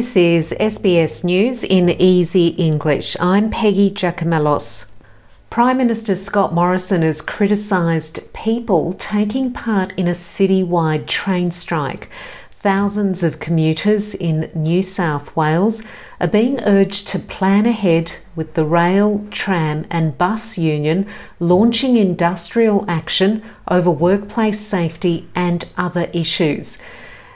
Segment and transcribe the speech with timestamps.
[0.00, 3.18] This is SBS News in Easy English.
[3.20, 4.90] I'm Peggy Giakoumelos.
[5.50, 12.08] Prime Minister Scott Morrison has criticised people taking part in a citywide train strike.
[12.50, 15.82] Thousands of commuters in New South Wales
[16.18, 21.06] are being urged to plan ahead with the rail, tram, and bus union
[21.38, 26.78] launching industrial action over workplace safety and other issues.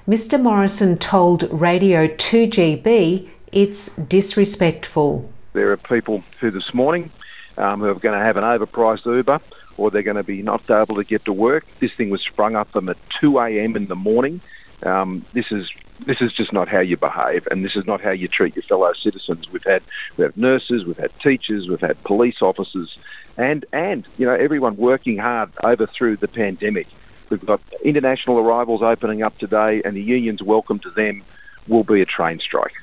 [0.07, 0.39] Mr.
[0.39, 5.31] Morrison told Radio 2GB it's disrespectful.
[5.55, 7.11] There are people who this morning
[7.57, 9.41] um, who are going to have an overpriced Uber
[9.79, 11.65] or they're going to be not able to get to work.
[11.79, 13.77] This thing was sprung up them at 2 a.m.
[13.77, 14.43] in the morning.
[14.83, 15.71] Um, this is
[16.05, 18.65] this is just not how you behave, and this is not how you treat your
[18.65, 19.51] fellow citizens.
[19.51, 19.83] We've had
[20.19, 22.99] we have nurses, we've had teachers, we've had police officers,
[23.39, 26.89] and and you know everyone working hard over through the pandemic.
[27.31, 31.23] We've got international arrivals opening up today, and the union's welcome to them
[31.69, 32.75] will be a train strike.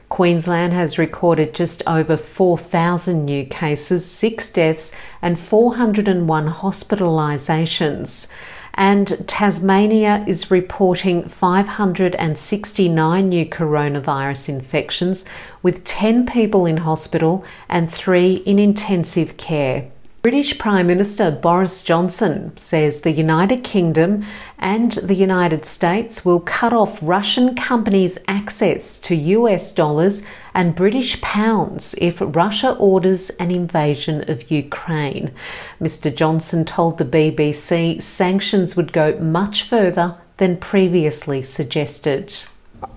[0.08, 8.28] Queensland has recorded just over 4,000 new cases, six deaths, and 401 hospitalisations
[8.74, 15.26] and Tasmania is reporting 569 new coronavirus infections,
[15.62, 19.92] with 10 people in hospital and 3 in intensive care.
[20.22, 24.26] British Prime Minister Boris Johnson says the United Kingdom
[24.58, 30.22] and the United States will cut off Russian companies' access to US dollars
[30.54, 35.32] and British pounds if Russia orders an invasion of Ukraine.
[35.80, 36.14] Mr.
[36.14, 42.36] Johnson told the BBC sanctions would go much further than previously suggested.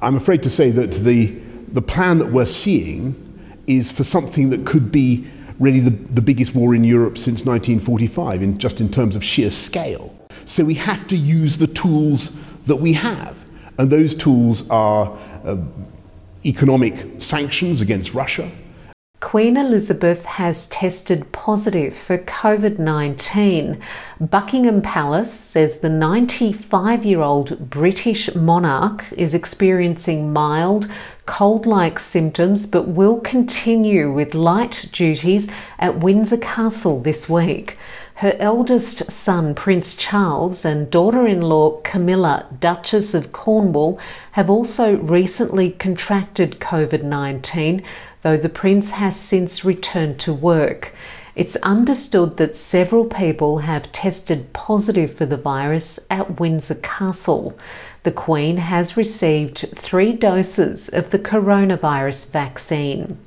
[0.00, 1.27] I'm afraid to say that the,
[1.69, 3.15] the plan that we're seeing
[3.69, 5.25] is for something that could be
[5.62, 9.49] really the, the biggest war in Europe since 1945, in, just in terms of sheer
[9.49, 10.15] scale.
[10.45, 13.45] So we have to use the tools that we have.
[13.78, 15.56] And those tools are uh,
[16.45, 18.50] economic sanctions against Russia.
[19.22, 23.81] Queen Elizabeth has tested positive for COVID 19.
[24.21, 30.91] Buckingham Palace says the 95 year old British monarch is experiencing mild,
[31.25, 37.78] cold like symptoms but will continue with light duties at Windsor Castle this week.
[38.16, 43.99] Her eldest son, Prince Charles, and daughter in law, Camilla, Duchess of Cornwall,
[44.32, 47.82] have also recently contracted COVID 19,
[48.22, 50.93] though the Prince has since returned to work.
[51.34, 57.56] It's understood that several people have tested positive for the virus at Windsor Castle.
[58.03, 63.19] The Queen has received three doses of the coronavirus vaccine.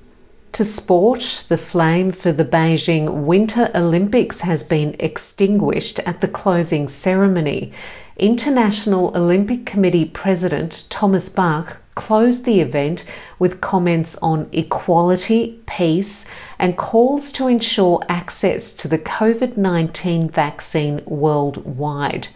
[0.51, 6.87] To sport, the flame for the Beijing Winter Olympics has been extinguished at the closing
[6.87, 7.73] ceremony.
[8.17, 13.03] International Olympic Committee President Thomas Bach closed the event
[13.39, 16.25] with comments on equality, peace,
[16.57, 22.29] and calls to ensure access to the COVID 19 vaccine worldwide.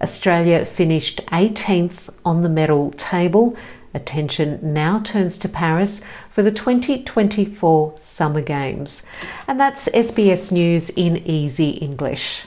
[0.00, 3.56] Australia finished 18th on the medal table.
[3.92, 9.04] Attention now turns to Paris for the 2024 Summer Games.
[9.48, 12.46] And that's SBS News in Easy English.